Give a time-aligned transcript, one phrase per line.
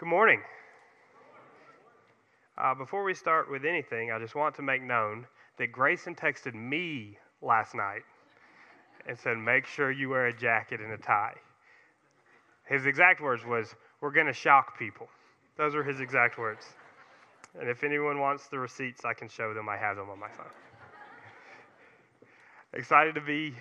[0.00, 0.40] Good morning.
[2.56, 5.26] Uh, before we start with anything, I just want to make known
[5.58, 8.00] that Grayson texted me last night
[9.06, 11.34] and said, "Make sure you wear a jacket and a tie."
[12.64, 15.06] His exact words was, "We're going to shock people."
[15.56, 16.72] Those are his exact words.
[17.58, 19.68] And if anyone wants the receipts, I can show them.
[19.68, 20.46] I have them on my phone.
[22.72, 23.54] excited to be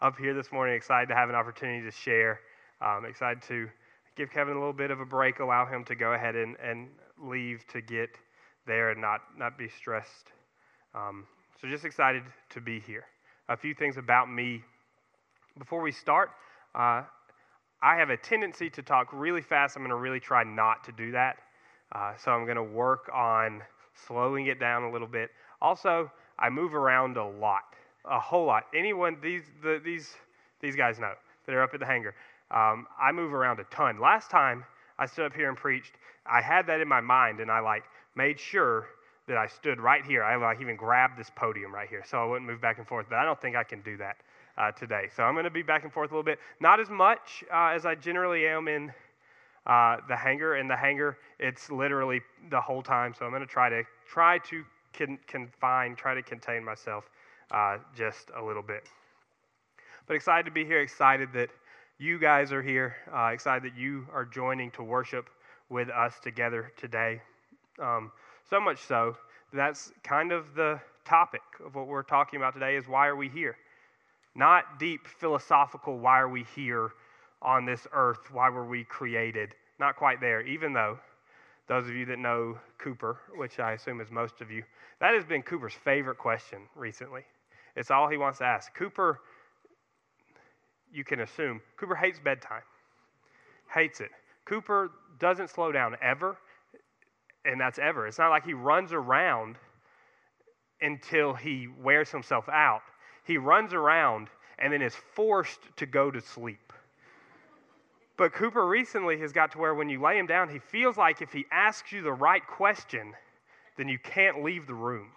[0.00, 0.74] up here this morning.
[0.74, 2.40] Excited to have an opportunity to share.
[2.80, 3.68] Um, excited to
[4.16, 6.88] give Kevin a little bit of a break, allow him to go ahead and, and
[7.18, 8.10] leave to get
[8.66, 10.32] there and not, not be stressed.
[10.94, 11.26] Um,
[11.60, 13.04] so just excited to be here.
[13.48, 14.62] A few things about me.
[15.58, 16.30] Before we start,
[16.74, 17.02] uh,
[17.82, 19.76] I have a tendency to talk really fast.
[19.76, 21.36] I'm going to really try not to do that.
[21.92, 23.62] Uh, so I'm going to work on
[24.06, 25.30] slowing it down a little bit.
[25.60, 28.64] Also, I move around a lot, a whole lot.
[28.74, 30.14] Anyone, these, the, these,
[30.60, 31.12] these guys know
[31.46, 32.14] that are up at the hangar.
[32.52, 34.00] Um, I move around a ton.
[34.00, 34.64] Last time
[34.98, 35.94] I stood up here and preached,
[36.26, 38.86] I had that in my mind, and I like made sure
[39.26, 40.22] that I stood right here.
[40.22, 43.06] I like even grabbed this podium right here, so I wouldn't move back and forth.
[43.08, 44.16] But I don't think I can do that
[44.58, 45.08] uh, today.
[45.16, 47.68] So I'm going to be back and forth a little bit, not as much uh,
[47.68, 48.92] as I generally am in
[49.66, 50.56] uh, the hangar.
[50.56, 53.14] In the hangar, it's literally the whole time.
[53.16, 57.08] So I'm going to try to try to con- confine, try to contain myself
[57.50, 58.88] uh, just a little bit.
[60.06, 60.80] But excited to be here.
[60.80, 61.50] Excited that
[62.02, 62.96] you guys are here.
[63.14, 65.30] Uh, excited that you are joining to worship
[65.70, 67.22] with us together today.
[67.78, 68.10] Um,
[68.50, 69.16] so much so
[69.52, 73.28] that's kind of the topic of what we're talking about today is why are we
[73.28, 73.56] here?
[74.34, 76.90] Not deep philosophical, why are we here
[77.40, 78.32] on this earth?
[78.32, 79.54] Why were we created?
[79.78, 80.98] Not quite there, even though
[81.68, 84.64] those of you that know Cooper, which I assume is most of you,
[84.98, 87.22] that has been Cooper's favorite question recently.
[87.76, 88.74] It's all he wants to ask.
[88.74, 89.20] Cooper,
[90.92, 92.62] you can assume, Cooper hates bedtime,
[93.72, 94.10] hates it.
[94.44, 96.36] Cooper doesn't slow down ever,
[97.44, 98.06] and that's ever.
[98.06, 99.56] It's not like he runs around
[100.80, 102.82] until he wears himself out.
[103.24, 106.72] He runs around and then is forced to go to sleep.
[108.16, 111.22] But Cooper recently has got to where when you lay him down, he feels like
[111.22, 113.14] if he asks you the right question,
[113.76, 115.08] then you can't leave the room.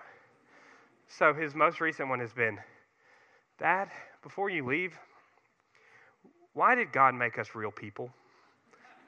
[1.07, 2.57] So his most recent one has been
[3.59, 3.90] Dad,
[4.22, 4.97] before you leave,
[6.56, 8.10] why did God make us real people?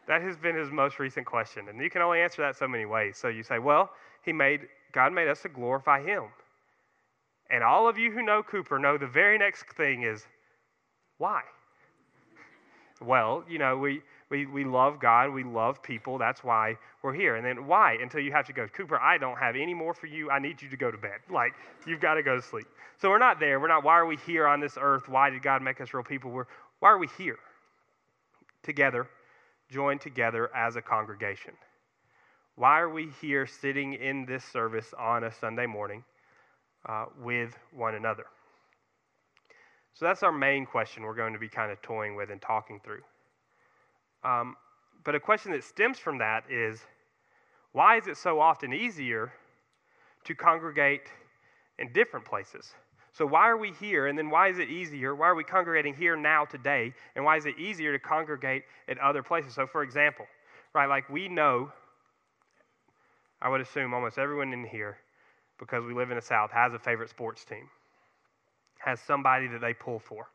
[0.08, 1.68] That has been his most recent question.
[1.70, 3.18] And you can only answer that so many ways.
[3.18, 3.90] So you say, well,
[4.24, 6.24] he made God made us to glorify him.
[7.50, 10.26] And all of you who know Cooper know the very next thing is
[11.18, 11.42] why?
[13.02, 17.36] well, you know, we, we, we love God, we love people, that's why we're here.
[17.36, 17.98] And then why?
[18.02, 20.30] Until you have to go, Cooper, I don't have any more for you.
[20.30, 21.20] I need you to go to bed.
[21.32, 21.54] Like,
[21.86, 22.68] you've got to go to sleep.
[23.00, 23.60] So we're not there.
[23.60, 25.08] We're not, why are we here on this earth?
[25.08, 26.32] Why did God make us real people?
[26.32, 26.48] We're,
[26.80, 27.40] why are we here?
[28.64, 29.08] Together,
[29.70, 31.54] joined together as a congregation.
[32.56, 36.04] Why are we here sitting in this service on a Sunday morning
[36.88, 38.26] uh, with one another?
[39.94, 42.80] So that's our main question we're going to be kind of toying with and talking
[42.84, 43.02] through.
[44.24, 44.56] Um,
[45.04, 46.82] but a question that stems from that is
[47.72, 49.32] why is it so often easier
[50.26, 51.08] to congregate
[51.80, 52.74] in different places?
[53.18, 54.08] So, why are we here?
[54.08, 55.16] And then, why is it easier?
[55.16, 56.94] Why are we congregating here now today?
[57.16, 59.56] And why is it easier to congregate at other places?
[59.56, 60.26] So, for example,
[60.74, 61.72] right, like we know,
[63.42, 64.98] I would assume almost everyone in here,
[65.60, 67.68] because we live in the South, has a favorite sports team
[68.80, 70.28] has somebody that they pull for.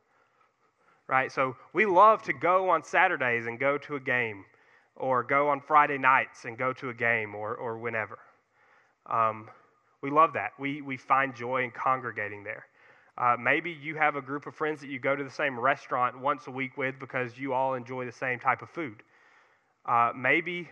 [1.09, 1.31] Right?
[1.31, 4.45] So we love to go on Saturdays and go to a game,
[4.97, 8.19] or go on Friday nights and go to a game, or, or whenever.
[9.07, 9.49] Um,
[10.01, 10.53] we love that.
[10.59, 12.67] We, we find joy in congregating there.
[13.19, 16.19] Uh, maybe you have a group of friends that you go to the same restaurant
[16.19, 19.03] once a week with because you all enjoy the same type of food.
[19.85, 20.69] Uh, maybe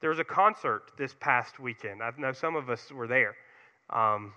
[0.00, 2.02] there was a concert this past weekend.
[2.02, 3.34] I know some of us were there.
[3.90, 4.32] Um,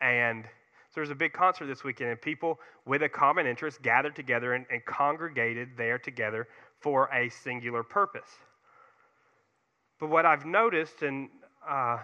[0.00, 4.16] and so there's a big concert this weekend, and people with a common interest gathered
[4.16, 6.48] together and, and congregated there together
[6.80, 8.28] for a singular purpose.
[10.00, 11.30] But what I've noticed and
[11.66, 11.98] uh,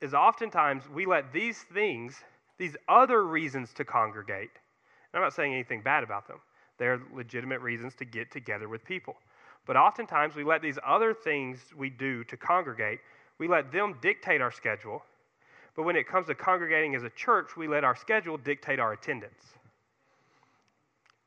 [0.00, 2.14] is oftentimes we let these things,
[2.58, 4.50] these other reasons to congregate,
[5.14, 6.38] I'm not saying anything bad about them.
[6.78, 9.16] They're legitimate reasons to get together with people.
[9.66, 13.00] But oftentimes we let these other things we do to congregate,
[13.38, 15.02] we let them dictate our schedule
[15.78, 18.94] but when it comes to congregating as a church, we let our schedule dictate our
[18.94, 19.44] attendance.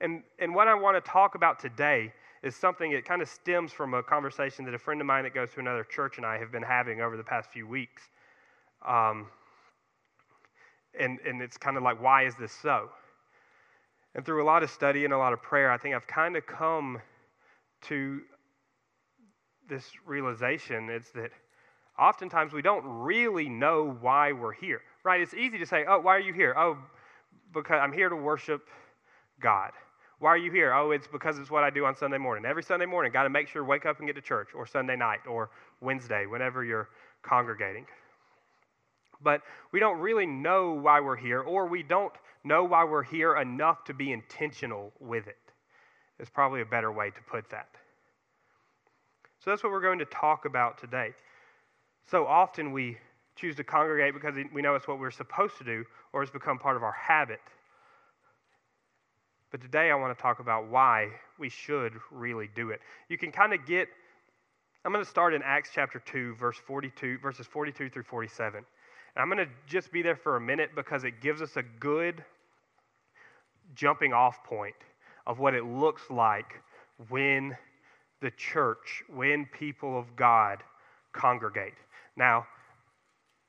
[0.01, 2.11] And, and what I want to talk about today
[2.43, 5.33] is something that kind of stems from a conversation that a friend of mine that
[5.33, 8.09] goes to another church and I have been having over the past few weeks.
[8.87, 9.27] Um,
[10.99, 12.89] and, and it's kind of like, why is this so?
[14.13, 16.35] And through a lot of study and a lot of prayer, I think I've kind
[16.35, 17.01] of come
[17.83, 18.21] to
[19.69, 21.31] this realization it's that
[21.97, 25.21] oftentimes we don't really know why we're here, right?
[25.21, 26.53] It's easy to say, oh, why are you here?
[26.57, 26.77] Oh,
[27.53, 28.67] because I'm here to worship
[29.39, 29.71] God.
[30.19, 30.73] Why are you here?
[30.73, 32.45] Oh, it's because it's what I do on Sunday morning.
[32.45, 34.95] Every Sunday morning, got to make sure wake up and get to church, or Sunday
[34.95, 35.49] night, or
[35.79, 36.89] Wednesday, whenever you're
[37.23, 37.85] congregating.
[39.23, 39.41] But
[39.71, 42.13] we don't really know why we're here, or we don't
[42.43, 45.37] know why we're here enough to be intentional with it.
[46.19, 46.23] it.
[46.23, 47.67] Is probably a better way to put that.
[49.43, 51.13] So that's what we're going to talk about today.
[52.09, 52.97] So often we
[53.35, 55.83] choose to congregate because we know it's what we're supposed to do,
[56.13, 57.39] or it's become part of our habit.
[59.51, 61.09] But today I want to talk about why
[61.39, 62.81] we should really do it.
[63.09, 63.87] You can kind of get,
[64.85, 68.63] I'm going to start in Acts chapter 2, verse 42, verses 42 through 47.
[69.15, 71.63] And I'm going to just be there for a minute because it gives us a
[71.63, 72.23] good
[73.75, 74.75] jumping off point
[75.27, 76.61] of what it looks like
[77.09, 77.55] when
[78.21, 80.63] the church, when people of God
[81.13, 81.73] congregate.
[82.15, 82.45] Now,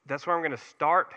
[0.07, 1.09] that's where I'm going to start,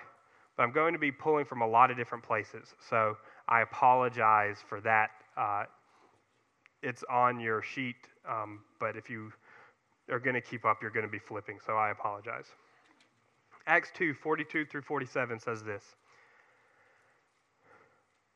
[0.56, 2.74] but I'm going to be pulling from a lot of different places.
[2.89, 5.09] So I apologize for that.
[5.36, 5.63] Uh,
[6.83, 7.95] it's on your sheet,
[8.30, 9.31] um, but if you
[10.12, 12.45] are going to keep up, you're going to be flipping, so I apologize.
[13.68, 15.84] Acts 2 42 through 47 says this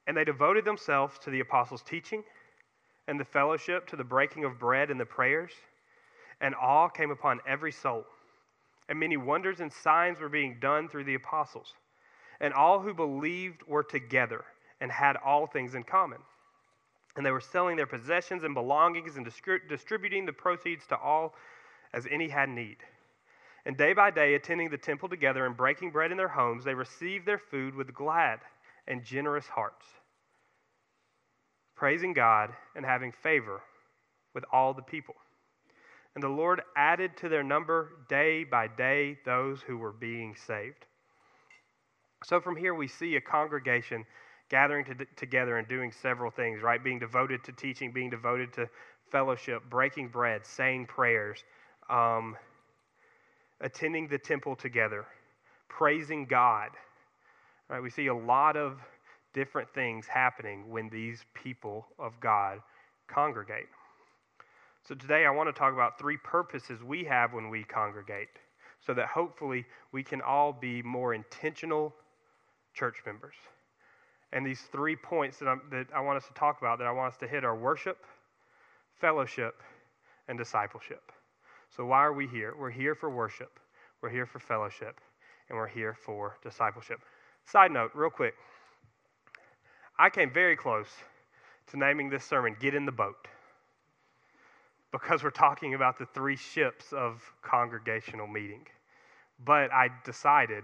[0.08, 2.24] And they devoted themselves to the apostles' teaching
[3.08, 5.52] and the fellowship, to the breaking of bread and the prayers,
[6.42, 8.06] and awe came upon every soul.
[8.88, 11.74] And many wonders and signs were being done through the apostles.
[12.40, 14.46] And all who believed were together
[14.82, 16.20] and had all things in common.
[17.16, 19.26] And they were selling their possessions and belongings and
[19.68, 21.36] distributing the proceeds to all
[21.94, 22.78] as any had need.
[23.66, 26.74] And day by day, attending the temple together and breaking bread in their homes, they
[26.74, 28.40] received their food with glad
[28.88, 29.86] and generous hearts,
[31.76, 33.62] praising God and having favor
[34.34, 35.16] with all the people.
[36.16, 40.86] And the Lord added to their number day by day those who were being saved.
[42.24, 44.06] So from here, we see a congregation
[44.50, 46.84] gathering to, together and doing several things, right?
[46.84, 48.68] Being devoted to teaching, being devoted to
[49.12, 51.44] fellowship, breaking bread, saying prayers,
[51.90, 52.36] um,
[53.62, 55.06] attending the temple together,
[55.68, 56.70] praising God.
[57.70, 57.82] Right?
[57.82, 58.80] We see a lot of
[59.34, 62.60] different things happening when these people of God
[63.08, 63.68] congregate.
[64.88, 68.30] So today I want to talk about three purposes we have when we congregate
[68.86, 71.94] so that hopefully we can all be more intentional
[72.74, 73.36] church members.
[74.32, 76.92] And these three points that, I'm, that I want us to talk about, that I
[76.92, 78.06] want us to hit, are worship,
[79.00, 79.62] fellowship,
[80.28, 81.12] and discipleship.
[81.76, 82.54] So, why are we here?
[82.58, 83.60] We're here for worship,
[84.02, 85.00] we're here for fellowship,
[85.50, 87.00] and we're here for discipleship.
[87.46, 88.36] Side note, real quick
[89.98, 90.88] I came very close
[91.68, 93.28] to naming this sermon Get in the Boat
[94.94, 98.66] because we're talking about the three ships of congregational meeting.
[99.44, 100.64] But I decided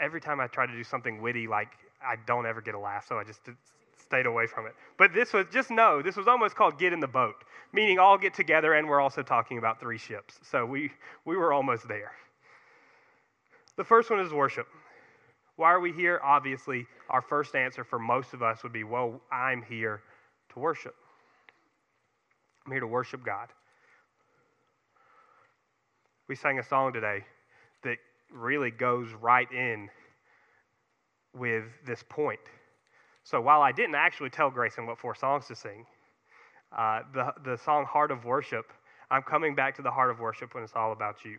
[0.00, 1.68] every time I try to do something witty like
[2.02, 3.44] I don't ever get a laugh, so I just
[4.10, 4.74] stayed away from it.
[4.98, 8.18] But this was just know this was almost called get in the boat, meaning all
[8.18, 10.40] get together, and we're also talking about three ships.
[10.42, 10.90] So we
[11.24, 12.10] we were almost there.
[13.76, 14.66] The first one is worship.
[15.54, 16.20] Why are we here?
[16.24, 20.02] Obviously, our first answer for most of us would be, well, I'm here
[20.52, 20.94] to worship.
[22.66, 23.48] I'm here to worship God.
[26.28, 27.24] We sang a song today
[27.84, 27.98] that
[28.32, 29.88] really goes right in
[31.34, 32.40] with this point.
[33.30, 35.86] So while I didn't actually tell Grayson what four songs to sing,
[36.76, 38.72] uh, the, the song Heart of Worship,
[39.08, 41.38] I'm coming back to the heart of worship when it's all about you,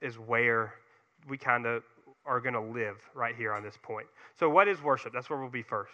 [0.00, 0.72] is where
[1.28, 1.82] we kind of
[2.24, 4.06] are going to live right here on this point.
[4.38, 5.12] So, what is worship?
[5.12, 5.92] That's where we'll be first.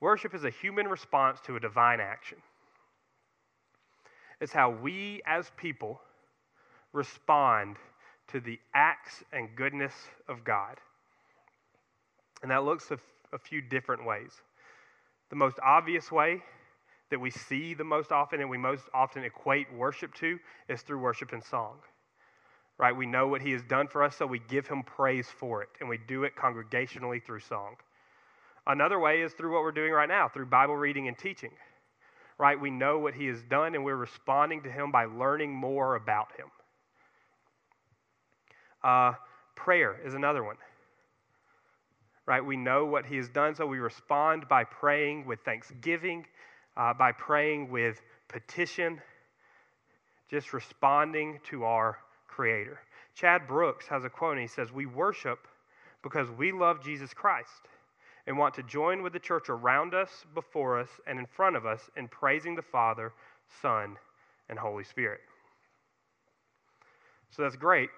[0.00, 2.38] Worship is a human response to a divine action.
[4.40, 6.00] It's how we as people
[6.92, 7.74] respond
[8.28, 9.94] to the acts and goodness
[10.28, 10.76] of God.
[12.40, 12.92] And that looks
[13.32, 14.32] a few different ways.
[15.30, 16.42] The most obvious way
[17.10, 20.98] that we see the most often and we most often equate worship to is through
[20.98, 21.76] worship and song.
[22.78, 22.96] Right?
[22.96, 25.68] We know what he has done for us, so we give him praise for it,
[25.80, 27.76] and we do it congregationally through song.
[28.66, 31.50] Another way is through what we're doing right now, through Bible reading and teaching.
[32.38, 32.60] Right?
[32.60, 36.28] We know what he has done, and we're responding to him by learning more about
[36.36, 36.46] him.
[38.84, 39.14] Uh,
[39.56, 40.56] prayer is another one
[42.28, 42.44] right?
[42.44, 46.26] We know what he has done, so we respond by praying with thanksgiving,
[46.76, 49.00] uh, by praying with petition,
[50.30, 52.78] just responding to our Creator.
[53.14, 55.48] Chad Brooks has a quote, and he says, We worship
[56.02, 57.66] because we love Jesus Christ
[58.26, 61.64] and want to join with the church around us, before us, and in front of
[61.64, 63.14] us in praising the Father,
[63.62, 63.96] Son,
[64.50, 65.20] and Holy Spirit.
[67.30, 67.88] So that's great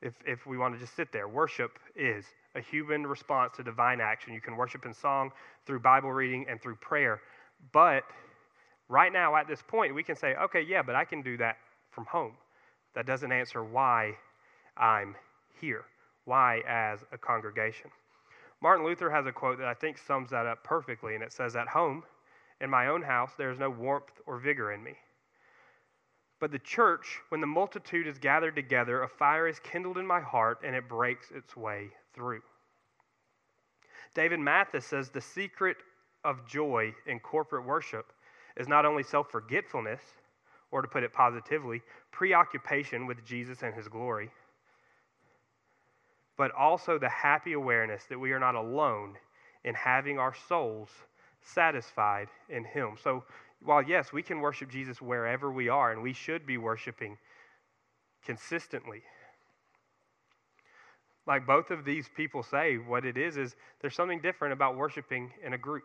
[0.00, 1.26] if, if we want to just sit there.
[1.26, 2.24] Worship is
[2.58, 4.34] a human response to divine action.
[4.34, 5.30] You can worship in song,
[5.64, 7.20] through Bible reading, and through prayer.
[7.72, 8.02] But
[8.88, 11.56] right now, at this point, we can say, okay, yeah, but I can do that
[11.90, 12.32] from home.
[12.94, 14.14] That doesn't answer why
[14.76, 15.14] I'm
[15.60, 15.84] here,
[16.24, 17.90] why as a congregation.
[18.60, 21.54] Martin Luther has a quote that I think sums that up perfectly, and it says,
[21.54, 22.02] At home,
[22.60, 24.94] in my own house, there is no warmth or vigor in me.
[26.40, 30.20] But the church, when the multitude is gathered together, a fire is kindled in my
[30.20, 32.42] heart and it breaks its way through.
[34.14, 35.76] David Mathis says the secret
[36.24, 38.12] of joy in corporate worship
[38.56, 40.00] is not only self forgetfulness,
[40.72, 44.30] or to put it positively, preoccupation with Jesus and his glory,
[46.36, 49.16] but also the happy awareness that we are not alone
[49.64, 50.88] in having our souls
[51.40, 52.96] satisfied in him.
[53.00, 53.22] So
[53.64, 57.16] while yes, we can worship Jesus wherever we are, and we should be worshiping
[58.24, 59.02] consistently.
[61.28, 65.30] Like both of these people say, what it is is there's something different about worshiping
[65.44, 65.84] in a group.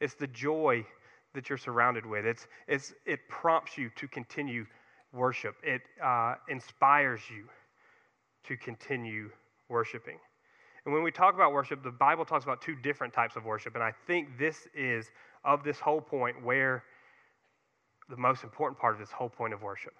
[0.00, 0.86] It's the joy
[1.34, 2.24] that you're surrounded with.
[2.24, 4.64] It's, it's, it prompts you to continue
[5.12, 5.56] worship.
[5.64, 7.46] It uh, inspires you
[8.44, 9.30] to continue
[9.68, 10.18] worshiping.
[10.84, 13.74] And when we talk about worship, the Bible talks about two different types of worship.
[13.74, 15.10] And I think this is,
[15.44, 16.84] of this whole point, where
[18.08, 19.94] the most important part of this whole point of worship.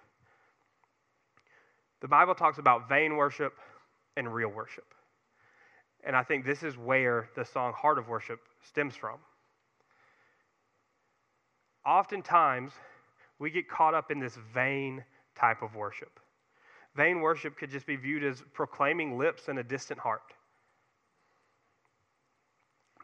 [2.01, 3.55] The Bible talks about vain worship
[4.17, 4.95] and real worship.
[6.05, 9.19] And I think this is where the song Heart of Worship stems from.
[11.85, 12.73] Oftentimes,
[13.39, 16.21] we get caught up in this vain type of worship.
[16.95, 20.35] Vain worship could just be viewed as proclaiming lips and a distant heart.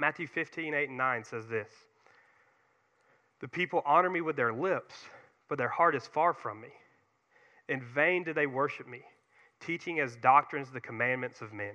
[0.00, 1.68] Matthew 15, 8, and 9 says this
[3.40, 4.94] the people honor me with their lips,
[5.48, 6.68] but their heart is far from me.
[7.68, 9.02] In vain do they worship me,
[9.64, 11.74] teaching as doctrines the commandments of men.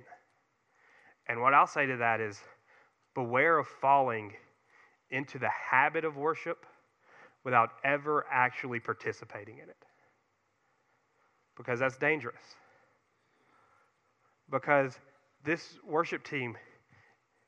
[1.28, 2.40] And what I'll say to that is
[3.14, 4.32] beware of falling
[5.10, 6.66] into the habit of worship
[7.44, 9.84] without ever actually participating in it.
[11.56, 12.42] Because that's dangerous.
[14.50, 14.98] Because
[15.44, 16.56] this worship team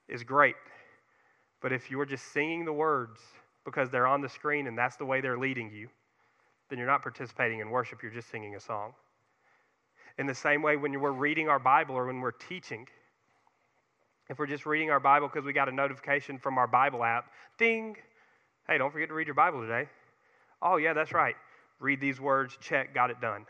[0.09, 0.57] is great,
[1.61, 3.21] but if you're just singing the words,
[3.65, 5.89] because they're on the screen and that's the way they're leading you,
[6.69, 8.93] then you're not participating in worship, you're just singing a song.
[10.19, 12.87] In the same way, when we're reading our Bible or when we're teaching,
[14.29, 17.27] if we're just reading our Bible because we got a notification from our Bible app,
[17.59, 17.97] ding,
[18.69, 19.89] hey, don't forget to read your Bible today.
[20.61, 21.35] Oh, yeah, that's right.
[21.81, 23.47] Read these words, check, got it done.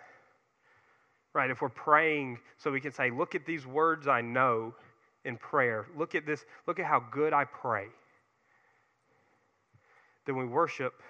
[1.35, 1.51] Right?
[1.51, 4.75] If we're praying so we can say, look at these words I know
[5.25, 7.89] in prayer, look at this, look at how good I pray
[10.27, 11.03] then we worship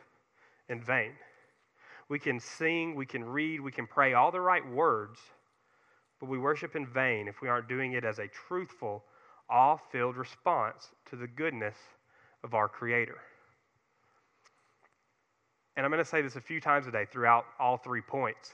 [0.69, 1.13] in vain.
[2.09, 5.19] We can sing, we can read, we can pray all the right words,
[6.23, 9.03] but we worship in vain if we aren't doing it as a truthful,
[9.51, 11.75] awe filled response to the goodness
[12.45, 13.19] of our Creator.
[15.77, 18.53] And I'm going to say this a few times today throughout all three points,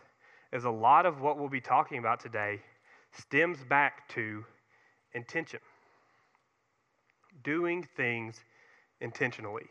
[0.50, 2.58] is a lot of what we'll be talking about today
[3.12, 4.42] stems back to
[5.12, 5.60] intention.
[7.44, 8.40] Doing things
[9.02, 9.66] intentionally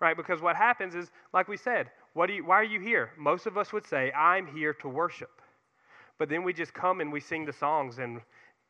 [0.00, 0.16] right?
[0.16, 3.10] Because what happens is, like we said, what do you, why are you here?
[3.18, 5.42] Most of us would say, I'm here to worship.
[6.20, 8.20] But then we just come and we sing the songs and,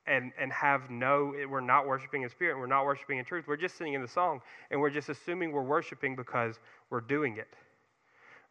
[0.07, 3.47] and, and have no, we're not worshiping in spirit, and we're not worshiping in truth.
[3.49, 4.41] We're just singing the song
[4.71, 7.49] and we're just assuming we're worshiping because we're doing it.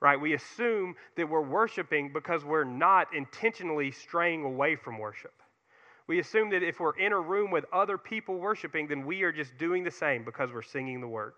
[0.02, 0.20] Right?
[0.20, 5.34] We assume that we're worshiping because we're not intentionally straying away from worship.
[6.08, 9.32] We assume that if we're in a room with other people worshiping, then we are
[9.32, 11.38] just doing the same because we're singing the words.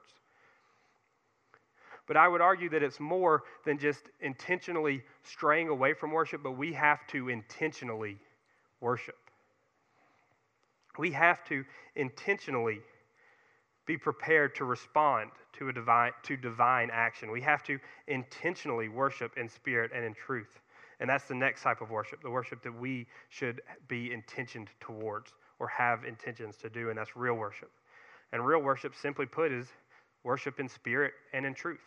[2.08, 6.58] But I would argue that it's more than just intentionally straying away from worship, but
[6.58, 8.17] we have to intentionally
[8.79, 9.17] worship.
[10.98, 11.63] We have to
[11.96, 12.81] intentionally
[13.86, 17.31] be prepared to respond to, a divine, to divine action.
[17.31, 20.60] We have to intentionally worship in spirit and in truth.
[21.00, 25.34] And that's the next type of worship, the worship that we should be intentioned towards
[25.60, 27.72] or have intentions to do, and that's real worship.
[28.31, 29.67] And real worship, simply put, is
[30.24, 31.80] worship in spirit and in truth.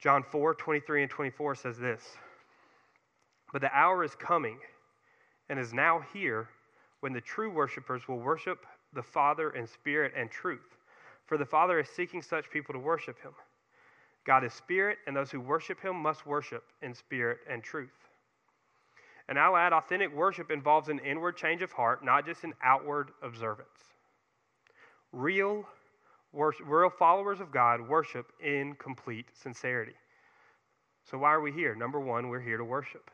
[0.00, 2.02] John 4 23 and 24 says this
[3.52, 4.58] But the hour is coming
[5.48, 6.48] and is now here
[7.00, 10.76] when the true worshipers will worship the Father in spirit and truth.
[11.26, 13.32] For the Father is seeking such people to worship him.
[14.24, 17.90] God is spirit, and those who worship him must worship in spirit and truth.
[19.28, 23.10] And I'll add authentic worship involves an inward change of heart, not just an outward
[23.22, 23.68] observance.
[25.12, 25.66] Real
[26.32, 29.94] worship, real followers of God worship in complete sincerity.
[31.10, 31.74] So, why are we here?
[31.74, 33.10] Number one, we're here to worship.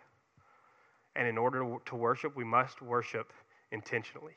[1.16, 3.33] And in order to worship, we must worship
[3.71, 4.33] intentionally.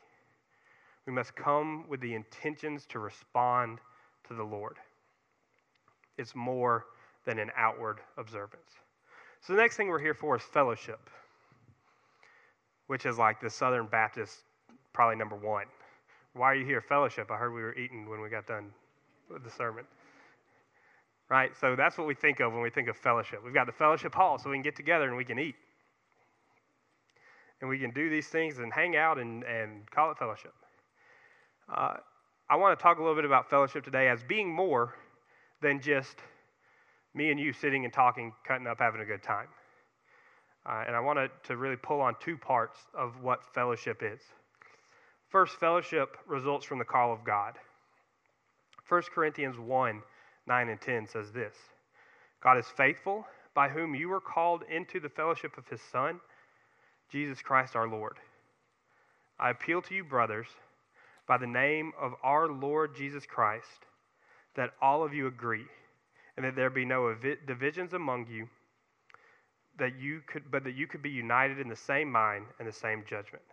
[1.08, 3.80] We must come with the intentions to respond
[4.28, 4.76] to the Lord.
[6.18, 6.86] It's more
[7.26, 8.72] than an outward observance.
[9.42, 11.10] So, the next thing we're here for is fellowship,
[12.88, 14.44] which is like the Southern Baptist,
[14.94, 15.66] probably number one.
[16.38, 16.82] Why are you here?
[16.82, 17.32] Fellowship.
[17.32, 18.72] I heard we were eating when we got done
[19.30, 19.86] with the sermon.
[21.30, 21.52] Right?
[21.60, 23.44] So, that's what we think of when we think of fellowship.
[23.44, 25.56] We've got the fellowship hall so we can get together and we can eat
[27.62, 30.54] and we can do these things and hang out and, and call it fellowship.
[31.74, 31.96] Uh,
[32.50, 34.94] I want to talk a little bit about fellowship today as being more
[35.62, 36.18] than just
[37.14, 39.48] me and you sitting and talking, cutting up, having a good time.
[40.66, 44.22] Uh, and I want to, to really pull on two parts of what fellowship is.
[45.30, 47.54] First, fellowship results from the call of God.
[48.88, 50.02] 1 Corinthians 1
[50.48, 51.56] 9 and 10 says this
[52.42, 56.20] God is faithful, by whom you were called into the fellowship of his Son
[57.12, 58.18] Jesus Christ our Lord.
[59.40, 60.48] I appeal to you, brothers,
[61.28, 63.86] by the name of our Lord Jesus Christ,
[64.56, 65.66] that all of you agree,
[66.36, 67.16] and that there be no
[67.46, 68.48] divisions among you,
[69.78, 72.74] that you could, but that you could be united in the same mind and the
[72.74, 73.44] same judgment.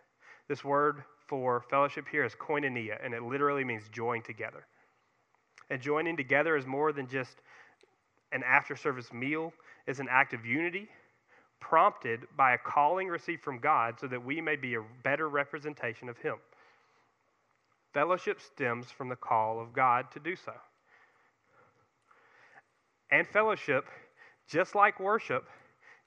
[0.47, 4.65] This word for fellowship here is koinonia, and it literally means join together.
[5.69, 7.41] And joining together is more than just
[8.31, 9.53] an after service meal,
[9.87, 10.87] it's an act of unity
[11.59, 16.09] prompted by a calling received from God so that we may be a better representation
[16.09, 16.35] of Him.
[17.93, 20.51] Fellowship stems from the call of God to do so.
[23.09, 23.85] And fellowship,
[24.47, 25.47] just like worship,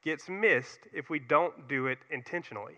[0.05, 2.75] gets missed if we don't do it intentionally.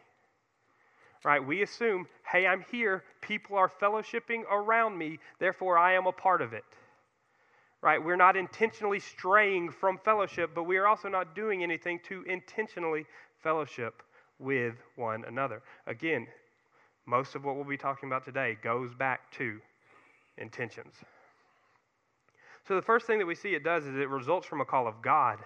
[1.22, 1.44] Right?
[1.44, 6.40] We assume, hey, I'm here, people are fellowshipping around me, therefore I am a part
[6.40, 6.64] of it
[7.82, 8.02] right?
[8.02, 13.06] We're not intentionally straying from fellowship, but we are also not doing anything to intentionally
[13.42, 14.02] fellowship
[14.38, 15.62] with one another.
[15.86, 16.26] Again,
[17.06, 19.60] most of what we'll be talking about today goes back to
[20.38, 20.94] intentions.
[22.68, 24.86] So, the first thing that we see it does is it results from a call
[24.86, 25.38] of God,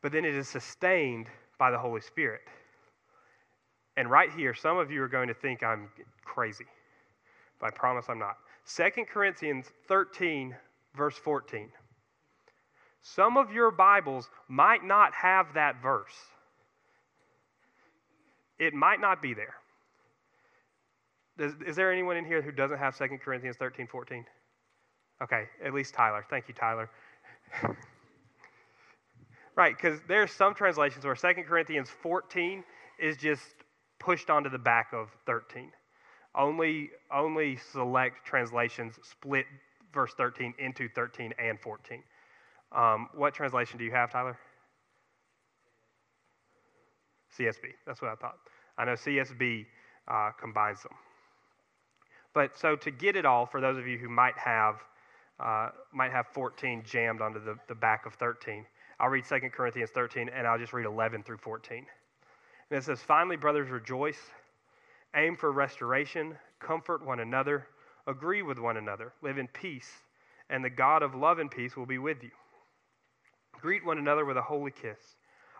[0.00, 1.26] but then it is sustained
[1.58, 2.42] by the Holy Spirit.
[3.96, 5.88] And right here, some of you are going to think I'm
[6.24, 6.66] crazy,
[7.58, 8.36] but I promise I'm not.
[8.76, 10.54] 2 Corinthians 13,
[10.94, 11.70] verse 14.
[13.02, 16.14] Some of your Bibles might not have that verse.
[18.58, 19.54] It might not be there.
[21.38, 24.26] Is, there anyone in here who doesn't have 2 Corinthians 13, 14?
[25.22, 26.24] Okay, at least Tyler.
[26.28, 26.90] Thank you, Tyler.
[29.56, 32.62] right, because there's some translations where 2 Corinthians 14
[32.98, 33.59] is just
[34.00, 35.70] pushed onto the back of 13.
[36.34, 39.46] Only, only select translations split
[39.92, 42.02] verse 13 into 13 and 14.
[42.72, 44.36] Um, what translation do you have, Tyler?
[47.38, 47.74] CSB.
[47.86, 48.36] That's what I thought.
[48.78, 49.66] I know CSB
[50.08, 50.92] uh, combines them.
[52.32, 54.76] But so to get it all, for those of you who might have
[55.40, 58.66] uh, might have 14 jammed onto the, the back of 13,
[58.98, 61.86] I'll read 2 Corinthians 13 and I'll just read 11 through 14.
[62.70, 64.20] And it says, Finally, brothers, rejoice,
[65.14, 67.66] aim for restoration, comfort one another
[68.06, 69.90] agree with one another, live in peace,
[70.48, 72.30] and the God of love and peace will be with you.
[73.60, 74.98] Greet one another with a holy kiss.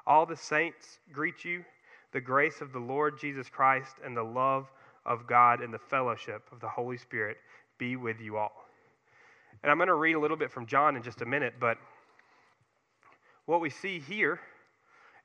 [0.07, 1.65] All the saints greet you.
[2.13, 4.67] The grace of the Lord Jesus Christ and the love
[5.07, 7.37] of God and the fellowship of the Holy Spirit
[7.79, 8.53] be with you all.
[9.63, 11.79] And I'm going to read a little bit from John in just a minute, but
[13.47, 14.41] what we see here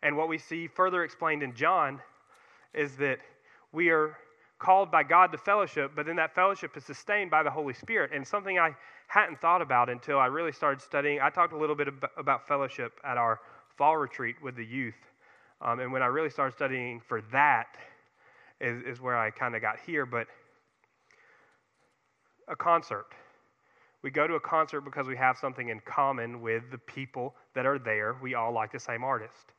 [0.05, 1.99] and what we see further explained in John
[2.75, 3.17] is that
[3.71, 4.15] we are
[4.59, 8.11] called by God to fellowship, but then that fellowship is sustained by the Holy Spirit.
[8.13, 8.75] And something I
[9.07, 11.19] hadn't thought about until I really started studying.
[11.21, 11.87] I talked a little bit
[12.17, 13.39] about fellowship at our
[13.77, 14.93] fall retreat with the youth.
[15.59, 17.75] Um, and when I really started studying for that,
[18.61, 20.05] is, is where I kind of got here.
[20.05, 20.27] But
[22.47, 23.07] a concert.
[24.03, 27.65] We go to a concert because we have something in common with the people that
[27.65, 28.15] are there.
[28.21, 29.51] We all like the same artist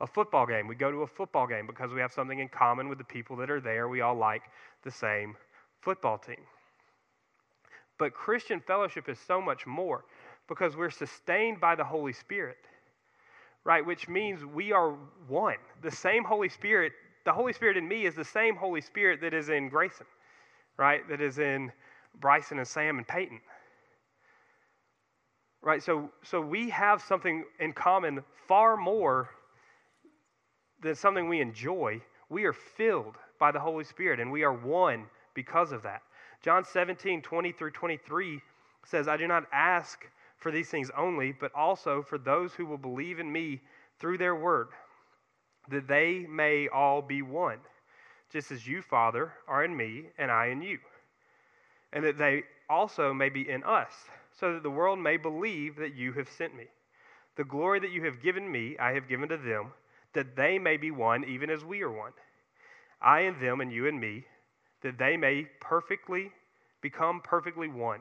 [0.00, 0.68] a football game.
[0.68, 3.36] We go to a football game because we have something in common with the people
[3.36, 3.88] that are there.
[3.88, 4.42] We all like
[4.84, 5.36] the same
[5.80, 6.44] football team.
[7.98, 10.04] But Christian fellowship is so much more
[10.46, 12.58] because we're sustained by the Holy Spirit,
[13.64, 13.84] right?
[13.84, 14.92] Which means we are
[15.26, 15.56] one.
[15.82, 16.92] The same Holy Spirit,
[17.24, 20.06] the Holy Spirit in me is the same Holy Spirit that is in Grayson,
[20.76, 21.06] right?
[21.08, 21.72] That is in
[22.20, 23.40] Bryson and Sam and Peyton.
[25.60, 25.82] Right?
[25.82, 29.28] So, so we have something in common far more
[30.82, 32.00] than something we enjoy.
[32.28, 36.02] We are filled by the Holy Spirit and we are one because of that.
[36.42, 38.40] John 17, 20 through 23
[38.84, 40.06] says, I do not ask
[40.38, 43.60] for these things only, but also for those who will believe in me
[43.98, 44.68] through their word,
[45.68, 47.58] that they may all be one,
[48.32, 50.78] just as you, Father, are in me, and I in you,
[51.92, 53.92] and that they also may be in us,
[54.38, 56.66] so that the world may believe that you have sent me.
[57.36, 59.72] The glory that you have given me, I have given to them,
[60.14, 62.12] that they may be one, even as we are one.
[63.00, 64.24] I and them, and you and me,
[64.82, 66.30] that they may perfectly
[66.80, 68.00] become perfectly one,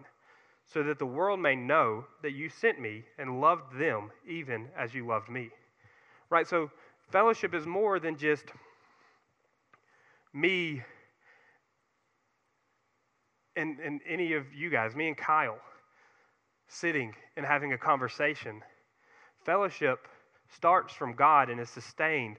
[0.66, 4.94] so that the world may know that you sent me and loved them even as
[4.94, 5.50] you loved me.
[6.30, 6.48] Right?
[6.48, 6.72] So,
[7.10, 8.46] fellowship is more than just
[10.34, 10.84] me
[13.56, 15.58] and, and any of you guys, me and Kyle,
[16.68, 18.62] sitting and having a conversation
[19.48, 20.10] Fellowship
[20.54, 22.38] starts from God and is sustained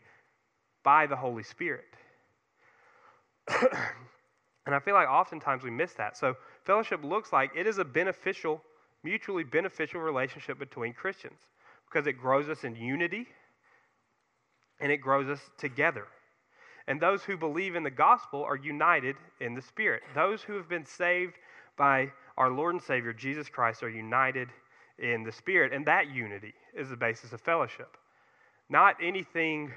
[0.83, 1.85] by the Holy Spirit.
[4.67, 6.17] and I feel like oftentimes we miss that.
[6.17, 8.63] So, fellowship looks like it is a beneficial,
[9.03, 11.39] mutually beneficial relationship between Christians
[11.89, 13.27] because it grows us in unity
[14.81, 16.07] and it grows us together.
[16.87, 20.03] And those who believe in the gospel are united in the Spirit.
[20.15, 21.35] Those who have been saved
[21.77, 24.49] by our Lord and Savior, Jesus Christ, are united
[24.99, 25.73] in the Spirit.
[25.73, 27.97] And that unity is the basis of fellowship,
[28.69, 29.73] not anything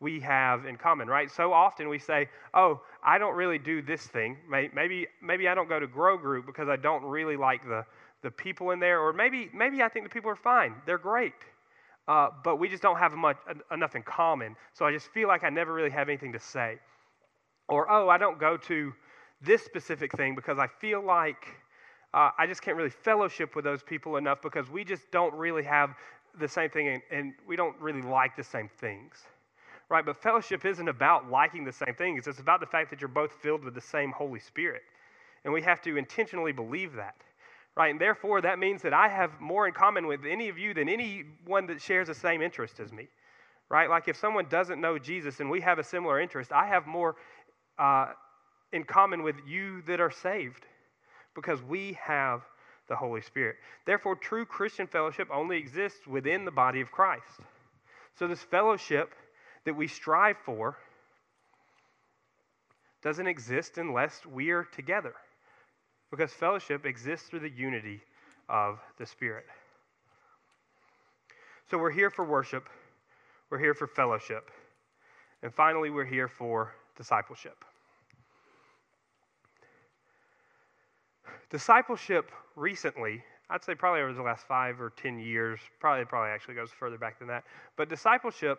[0.00, 1.30] we have in common, right?
[1.30, 4.36] So often we say, oh, I don't really do this thing.
[4.48, 7.84] Maybe, maybe I don't go to Grow Group because I don't really like the,
[8.22, 9.00] the people in there.
[9.00, 10.74] Or maybe, maybe I think the people are fine.
[10.86, 11.34] They're great.
[12.08, 13.36] Uh, but we just don't have much,
[13.70, 14.56] enough in common.
[14.74, 16.78] So I just feel like I never really have anything to say.
[17.68, 18.92] Or, oh, I don't go to
[19.40, 21.46] this specific thing because I feel like
[22.14, 25.62] uh, I just can't really fellowship with those people enough because we just don't really
[25.62, 25.94] have
[26.38, 29.14] the same thing and, and we don't really like the same things.
[29.88, 30.04] Right?
[30.04, 33.32] But fellowship isn't about liking the same things, it's about the fact that you're both
[33.32, 34.82] filled with the same Holy Spirit.
[35.44, 37.16] And we have to intentionally believe that.
[37.74, 37.90] Right?
[37.90, 40.88] And therefore, that means that I have more in common with any of you than
[40.90, 43.08] anyone that shares the same interest as me.
[43.70, 43.88] Right?
[43.88, 47.16] Like if someone doesn't know Jesus and we have a similar interest, I have more
[47.78, 48.08] uh,
[48.72, 50.66] in common with you that are saved
[51.34, 52.42] because we have
[52.88, 53.56] the Holy Spirit.
[53.86, 57.40] Therefore, true Christian fellowship only exists within the body of Christ.
[58.18, 59.14] So, this fellowship
[59.64, 60.76] that we strive for
[63.02, 65.14] doesn't exist unless we are together,
[66.10, 68.00] because fellowship exists through the unity
[68.48, 69.46] of the Spirit.
[71.70, 72.68] So, we're here for worship,
[73.50, 74.50] we're here for fellowship,
[75.42, 77.64] and finally, we're here for discipleship.
[81.50, 86.54] Discipleship recently, I'd say probably over the last five or 10 years, probably, probably actually
[86.54, 87.44] goes further back than that,
[87.76, 88.58] but discipleship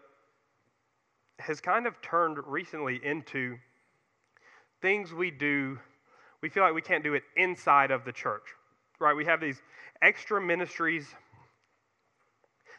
[1.40, 3.58] has kind of turned recently into
[4.82, 5.80] things we do,
[6.42, 8.44] we feel like we can't do it inside of the church,
[9.00, 9.16] right?
[9.16, 9.62] We have these
[10.02, 11.08] extra ministries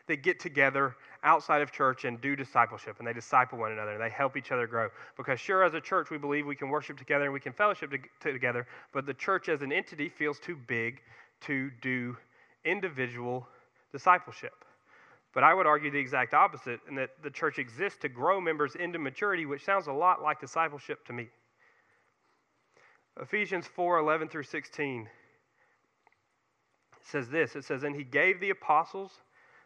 [0.07, 4.03] that get together outside of church and do discipleship and they disciple one another and
[4.03, 4.89] they help each other grow.
[5.17, 7.91] Because, sure, as a church, we believe we can worship together and we can fellowship
[8.21, 11.01] to, together, but the church as an entity feels too big
[11.43, 12.17] to do
[12.65, 13.47] individual
[13.93, 14.65] discipleship.
[15.33, 18.77] But I would argue the exact opposite, in that the church exists to grow members
[18.77, 21.29] into maturity, which sounds a lot like discipleship to me.
[23.21, 25.09] Ephesians 4 11 through 16
[27.03, 29.13] says this it says, And he gave the apostles,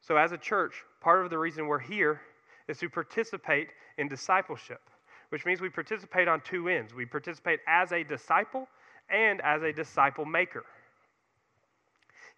[0.00, 2.20] So, as a church, part of the reason we're here
[2.68, 4.80] is to participate in discipleship,
[5.28, 6.94] which means we participate on two ends.
[6.94, 8.68] We participate as a disciple
[9.10, 10.64] and as a disciple maker.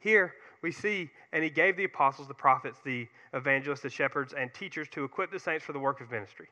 [0.01, 4.53] Here we see, and he gave the apostles, the prophets, the evangelists, the shepherds, and
[4.53, 6.49] teachers to equip the saints for the work of ministry.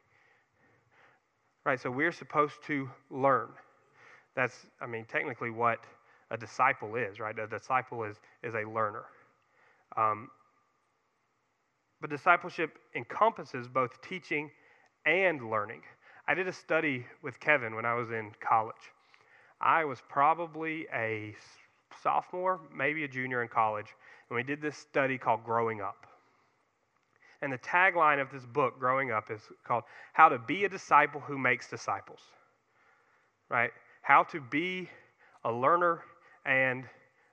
[1.65, 3.49] Right, so we're supposed to learn.
[4.35, 5.81] That's, I mean, technically what
[6.31, 7.37] a disciple is, right?
[7.39, 9.05] A disciple is, is a learner.
[9.97, 10.31] Um,
[12.01, 14.51] But discipleship encompasses both teaching
[15.05, 15.83] and learning.
[16.27, 18.77] I did a study with Kevin when I was in college.
[19.61, 21.35] I was probably a
[22.03, 23.95] sophomore, maybe a junior in college,
[24.29, 26.07] and we did this study called Growing Up.
[27.43, 31.21] And the tagline of this book, Growing Up, is called How to Be a Disciple
[31.21, 32.21] Who Makes Disciples.
[33.49, 33.71] Right?
[34.03, 34.89] How to be
[35.45, 36.03] a learner
[36.47, 36.85] and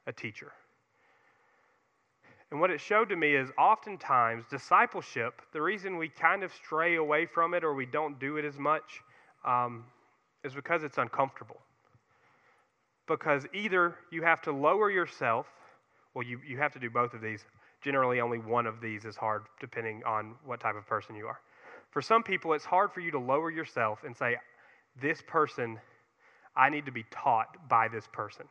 [0.07, 0.51] a teacher.
[2.51, 6.95] And what it showed to me is oftentimes discipleship, the reason we kind of stray
[6.95, 9.01] away from it or we don't do it as much
[9.45, 9.83] um,
[10.43, 11.57] is because it's uncomfortable.
[13.05, 15.47] Because either you have to lower yourself,
[16.13, 17.45] well, you, you have to do both of these.
[17.81, 21.39] Generally, only one of these is hard depending on what type of person you are.
[21.91, 24.37] For some people, it's hard for you to lower yourself and say,
[25.01, 25.79] This person,
[26.55, 28.45] I need to be taught by this person.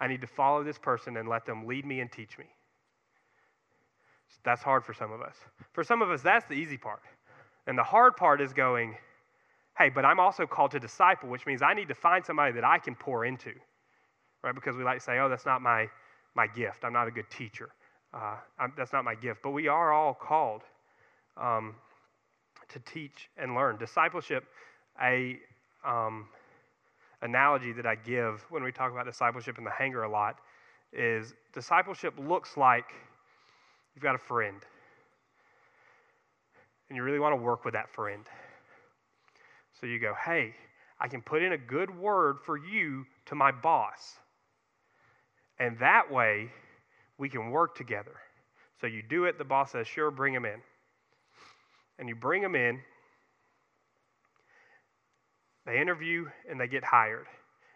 [0.00, 2.46] I need to follow this person and let them lead me and teach me.
[4.44, 5.36] That's hard for some of us.
[5.72, 7.02] For some of us, that's the easy part.
[7.66, 8.96] And the hard part is going,
[9.78, 12.64] hey, but I'm also called to disciple, which means I need to find somebody that
[12.64, 13.52] I can pour into,
[14.42, 14.54] right?
[14.54, 15.88] Because we like to say, oh, that's not my,
[16.34, 16.84] my gift.
[16.84, 17.70] I'm not a good teacher.
[18.12, 18.36] Uh,
[18.76, 19.40] that's not my gift.
[19.42, 20.62] But we are all called
[21.36, 21.74] um,
[22.68, 23.76] to teach and learn.
[23.78, 24.44] Discipleship,
[25.00, 25.38] a
[25.84, 26.26] um,
[27.22, 30.38] analogy that I give when we talk about discipleship in the hangar a lot,
[30.92, 32.86] is discipleship looks like
[33.94, 34.56] You've got a friend.
[36.88, 38.24] And you really want to work with that friend.
[39.80, 40.54] So you go, hey,
[40.98, 44.18] I can put in a good word for you to my boss.
[45.58, 46.50] And that way,
[47.18, 48.16] we can work together.
[48.80, 50.60] So you do it, the boss says, sure, bring him in.
[51.98, 52.80] And you bring him in,
[55.66, 57.26] they interview, and they get hired.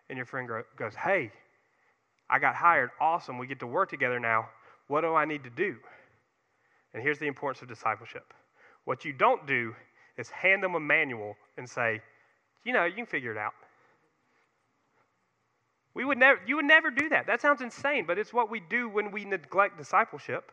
[0.08, 1.30] And your friend goes, hey,
[2.28, 2.90] I got hired.
[3.00, 3.38] Awesome.
[3.38, 4.48] We get to work together now.
[4.88, 5.76] What do I need to do?
[6.94, 8.32] And here's the importance of discipleship
[8.84, 9.74] what you don't do
[10.16, 12.00] is hand them a manual and say,
[12.64, 13.54] you know, you can figure it out.
[15.94, 17.26] We would never, you would never do that.
[17.26, 20.52] That sounds insane, but it's what we do when we neglect discipleship.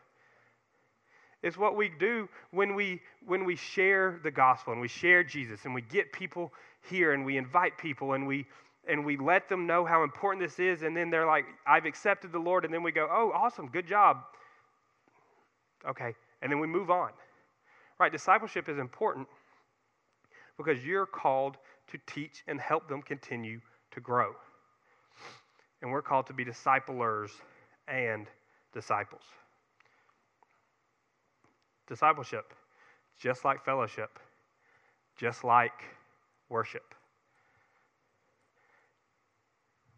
[1.42, 5.64] It's what we do when we, when we share the gospel and we share Jesus
[5.64, 6.52] and we get people
[6.88, 8.46] here and we invite people and we,
[8.88, 10.82] and we let them know how important this is.
[10.82, 12.64] And then they're like, I've accepted the Lord.
[12.64, 14.18] And then we go, oh, awesome, good job.
[15.88, 17.10] Okay, and then we move on.
[17.98, 18.12] Right?
[18.12, 19.28] Discipleship is important
[20.56, 21.56] because you're called
[21.88, 23.60] to teach and help them continue
[23.92, 24.32] to grow.
[25.80, 27.30] And we're called to be disciplers
[27.88, 28.26] and
[28.72, 29.22] disciples.
[31.88, 32.54] Discipleship,
[33.18, 34.18] just like fellowship,
[35.16, 35.72] just like
[36.48, 36.94] worship,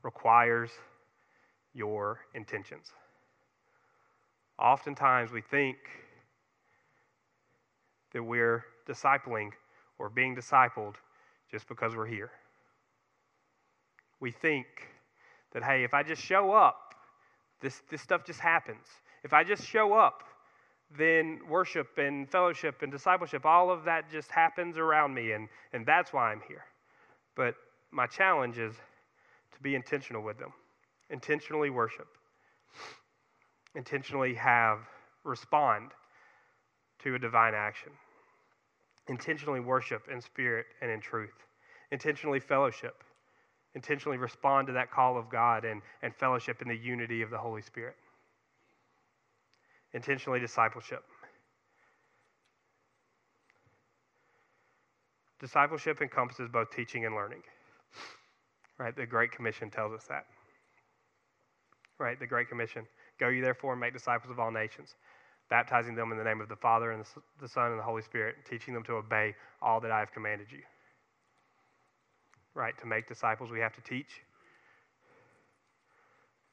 [0.03, 0.71] requires
[1.75, 2.93] your intentions.
[4.59, 5.77] Oftentimes we think
[8.15, 9.51] that we're discipling
[9.99, 10.95] or being discipled
[11.51, 12.31] just because we're here.
[14.21, 14.67] We think
[15.53, 16.95] that, hey, if I just show up,
[17.61, 18.87] this, this stuff just happens.
[19.25, 20.23] If I just show up,
[20.97, 25.85] then worship and fellowship and discipleship, all of that just happens around me, and, and
[25.85, 26.65] that's why I'm here.
[27.35, 27.57] But
[27.91, 28.75] my challenge is
[29.53, 30.53] to be intentional with them,
[31.11, 32.07] intentionally worship,
[33.75, 34.79] intentionally have,
[35.25, 35.91] respond
[37.01, 37.91] to a divine action
[39.09, 41.35] intentionally worship in spirit and in truth,
[41.91, 43.03] intentionally fellowship,
[43.75, 47.39] intentionally respond to that call of God and, and fellowship in the unity of the
[47.39, 47.97] Holy Spirit,
[49.93, 51.05] intentionally discipleship.
[55.41, 57.43] Discipleship encompasses both teaching and learning.
[58.79, 58.97] Right?
[58.97, 60.25] The Great Commission tells us that.
[61.99, 62.19] Right?
[62.19, 62.87] The Great Commission.
[63.21, 64.95] Go you therefore and make disciples of all nations
[65.49, 67.05] baptizing them in the name of the Father and
[67.41, 70.49] the Son and the Holy Spirit, teaching them to obey all that I have commanded
[70.51, 70.63] you.
[72.55, 72.77] Right?
[72.79, 74.23] To make disciples, we have to teach.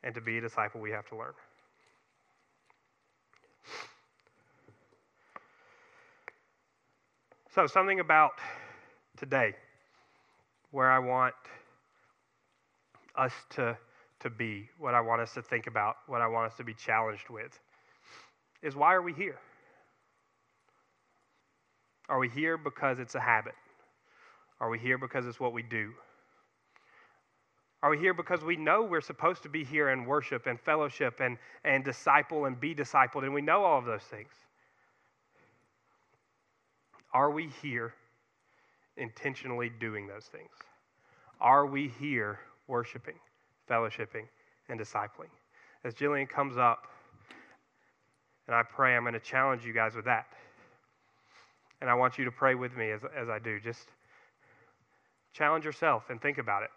[0.04, 1.34] And to be a disciple, we have to learn.
[7.54, 8.32] So, something about
[9.18, 9.54] today
[10.72, 11.36] where I want
[13.16, 13.78] us to,
[14.22, 16.74] to be, what I want us to think about, what I want us to be
[16.74, 17.60] challenged with
[18.62, 19.40] is why are we here?
[22.10, 23.56] Are we here because it's a habit?
[24.60, 25.92] Are we here because it's what we do?
[27.84, 31.20] Are we here because we know we're supposed to be here and worship and fellowship
[31.20, 34.30] and, and disciple and be discipled, and we know all of those things?
[37.14, 37.94] Are we here
[38.98, 40.52] intentionally doing those things?
[41.40, 43.16] Are we here worshiping,
[43.70, 44.28] fellowshipping,
[44.70, 45.32] and discipling?
[45.84, 46.88] As Jillian comes up,
[48.48, 50.28] and I pray I'm going to challenge you guys with that.
[51.80, 53.60] And I want you to pray with me as, as I do.
[53.60, 53.88] Just
[55.34, 56.70] challenge yourself and think about it.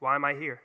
[0.00, 0.60] Why am I here?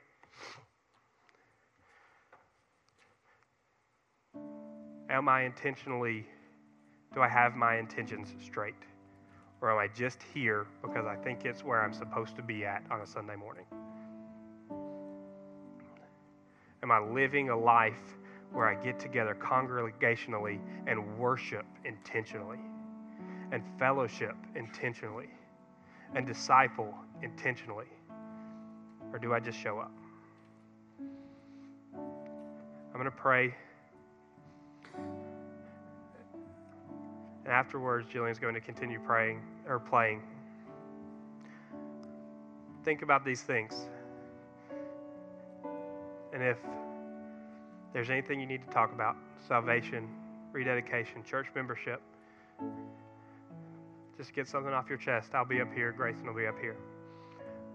[5.08, 6.26] Am I intentionally,
[7.14, 8.74] do I have my intentions straight?
[9.60, 12.82] Or am I just here because I think it's where I'm supposed to be at
[12.90, 13.64] on a Sunday morning?
[16.82, 18.16] Am I living a life
[18.52, 22.58] where I get together congregationally and worship intentionally,
[23.50, 25.30] and fellowship intentionally,
[26.14, 27.86] and disciple intentionally?
[29.12, 29.92] Or do I just show up?
[31.94, 33.54] I'm going to pray.
[37.44, 40.22] And afterwards, Jillian's going to continue praying or playing.
[42.84, 43.86] Think about these things.
[46.32, 46.58] And if
[47.92, 50.08] there's anything you need to talk about, salvation,
[50.52, 52.00] rededication, church membership,
[54.16, 55.30] just get something off your chest.
[55.34, 56.76] I'll be up here, Grayson will be up here.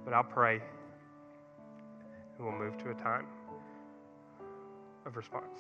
[0.06, 0.62] But I'll pray,
[2.38, 3.26] and we'll move to a time
[5.06, 5.60] of response.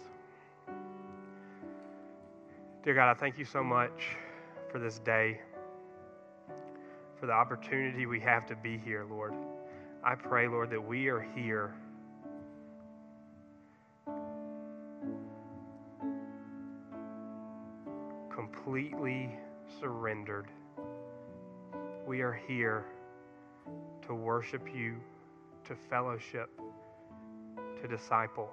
[2.84, 4.16] Dear God, I thank you so much
[4.72, 5.42] for this day,
[7.20, 9.34] for the opportunity we have to be here, Lord.
[10.04, 11.74] I pray, Lord, that we are here.
[18.68, 19.30] Completely
[19.80, 20.48] surrendered.
[22.06, 22.84] We are here
[24.06, 24.98] to worship you,
[25.64, 26.50] to fellowship,
[27.82, 28.50] to disciple.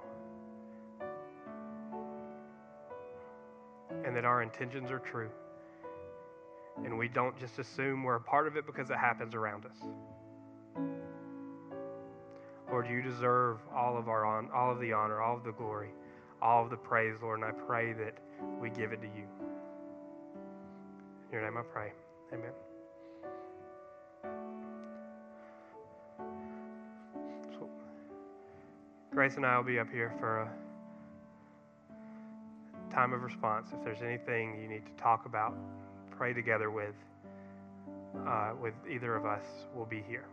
[4.05, 5.31] and that our intentions are true.
[6.85, 9.79] And we don't just assume we're a part of it because it happens around us.
[12.70, 15.90] Lord, you deserve all of our on, all of the honor, all of the glory,
[16.40, 18.18] all of the praise, Lord, and I pray that
[18.61, 19.43] we give it to you.
[21.35, 21.92] Your name I pray.
[22.33, 22.53] Amen.
[27.51, 27.68] So,
[29.12, 30.49] Grace and I will be up here for a
[32.94, 33.70] time of response.
[33.77, 35.57] If there's anything you need to talk about,
[36.12, 36.94] pray together with,
[38.29, 39.44] uh, with either of us,
[39.75, 40.27] we'll be here.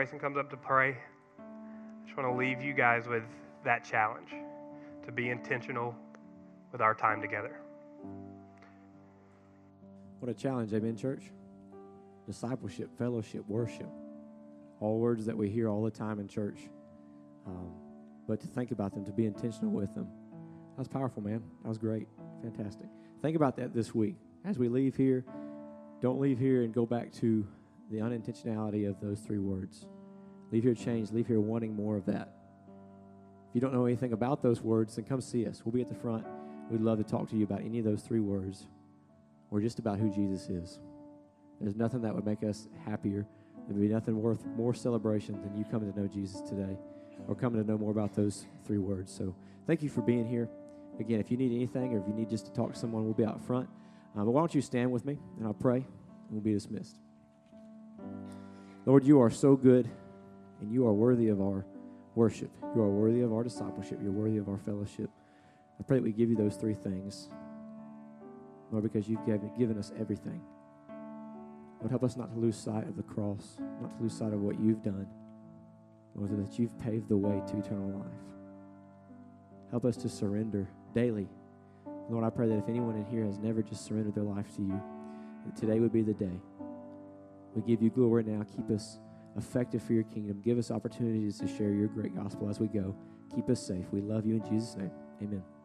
[0.00, 0.96] Grayson comes up to pray,
[1.38, 3.22] I just want to leave you guys with
[3.66, 4.30] that challenge
[5.04, 5.94] to be intentional
[6.72, 7.60] with our time together.
[10.20, 11.24] What a challenge, amen, church.
[12.26, 13.90] Discipleship, fellowship, worship.
[14.80, 16.60] All words that we hear all the time in church.
[17.46, 17.70] Um,
[18.26, 20.08] but to think about them, to be intentional with them.
[20.76, 21.42] That was powerful, man.
[21.62, 22.08] That was great.
[22.40, 22.86] Fantastic.
[23.20, 24.16] Think about that this week.
[24.46, 25.26] As we leave here,
[26.00, 27.46] don't leave here and go back to
[27.90, 29.86] the unintentionality of those three words.
[30.52, 32.34] Leave here changed, leave here wanting more of that.
[33.48, 35.62] If you don't know anything about those words, then come see us.
[35.64, 36.24] We'll be at the front.
[36.70, 38.68] We'd love to talk to you about any of those three words
[39.50, 40.78] or just about who Jesus is.
[41.60, 43.26] There's nothing that would make us happier.
[43.66, 46.78] There'd be nothing worth more celebration than you coming to know Jesus today
[47.28, 49.12] or coming to know more about those three words.
[49.12, 49.34] So
[49.66, 50.48] thank you for being here.
[51.00, 53.14] Again, if you need anything or if you need just to talk to someone, we'll
[53.14, 53.68] be out front.
[54.16, 56.98] Uh, but why don't you stand with me and I'll pray and we'll be dismissed.
[58.86, 59.88] Lord, you are so good
[60.60, 61.66] and you are worthy of our
[62.14, 62.50] worship.
[62.74, 63.98] You are worthy of our discipleship.
[64.02, 65.10] You're worthy of our fellowship.
[65.78, 67.28] I pray that we give you those three things,
[68.70, 70.40] Lord, because you've given us everything.
[71.80, 74.40] Lord, help us not to lose sight of the cross, not to lose sight of
[74.40, 75.06] what you've done,
[76.14, 78.06] Lord, that you've paved the way to eternal life.
[79.70, 81.28] Help us to surrender daily.
[82.10, 84.62] Lord, I pray that if anyone in here has never just surrendered their life to
[84.62, 84.80] you,
[85.46, 86.40] that today would be the day.
[87.54, 88.44] We give you glory now.
[88.44, 88.98] Keep us
[89.36, 90.40] effective for your kingdom.
[90.42, 92.94] Give us opportunities to share your great gospel as we go.
[93.34, 93.86] Keep us safe.
[93.92, 94.90] We love you in Jesus' name.
[95.22, 95.59] Amen.